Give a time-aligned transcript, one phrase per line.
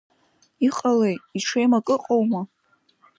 [0.67, 2.41] Иҟалеи иҽеим ак ыҟоума?